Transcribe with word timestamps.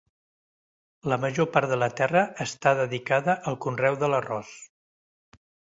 La 1.13 1.17
major 1.25 1.47
part 1.57 1.73
de 1.73 1.77
la 1.83 1.91
terra 2.01 2.25
està 2.49 2.75
dedicada 2.83 3.39
al 3.53 3.61
conreu 3.69 4.03
de 4.05 4.13
l'arròs. 4.15 4.61